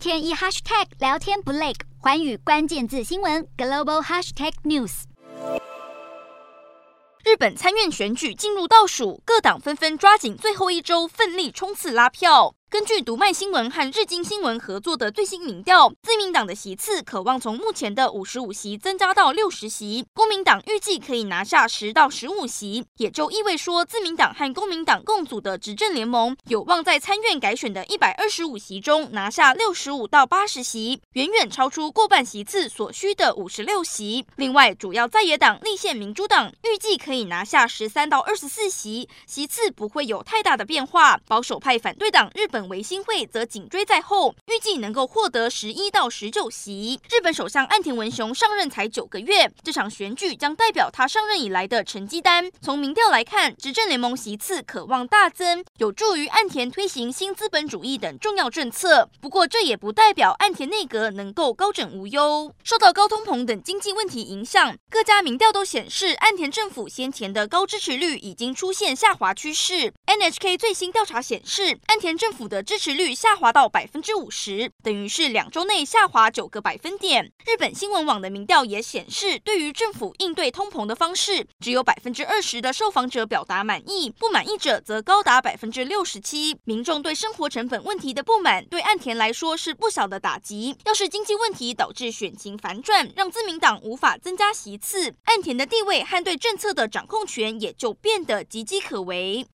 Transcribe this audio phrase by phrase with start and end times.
[0.00, 5.02] 天一 hashtag 聊天不累，环宇关键字新闻 global hashtag news。
[7.22, 12.54] 日本参院选举进入倒数，各党纷纷抓紧最后一周，奋力冲刺拉票。
[12.70, 34.24] 根据读卖新闻和日经新闻合作的最新民调，自民党的席次渴望从目前的五十五席增加到六十席，公民党预计可以拿下十到十五席，也就意味说，自民党和公民党共组的执政联盟有望在参院改选的一百二十五席中拿下六十五到八十席，远远超出过半席次所需的五十六席。
[34.36, 41.18] 另外，主要在野党立宪民主党预计可以拿下十三到二十四席，席次不会有太大的变化。
[41.26, 47.00] 保守派反对党日本本维新会则紧追在后，预计能够获得十一到十九席。
[47.08, 52.50] 日本首相岸田文雄上任才九个月，这场选举将代表他上任以来的成绩单。
[52.60, 59.08] 从民调来看，执政联盟席次渴望大增，有助于岸田推行新资本主义等重要政策。
[59.22, 62.54] 不过，这也不代表岸田内阁能够高枕无忧。
[62.62, 69.94] 受到高通膨等经济问题影响，各家民调都显示，岸田政府先前的高支持率已经出现下滑趋势。
[70.04, 77.32] NHK 最新调查显示，岸田政府的支持率下滑到百分之五十，等于是两周内下滑九个百分点。
[77.46, 86.58] 日本新闻网的民调也显示，对于政府应对通膨的方式，只有百分之二十的受访者表达满意，不满意者则高达百分之六十七。
[86.64, 90.76] 民众对生活成本问题的不满，对岸田来说是不小的打击。
[90.84, 99.46] 要是经济问题导致选情反转，让自民党无法增加席次，岸田的地位和对政策的掌控权也就变得岌岌可危。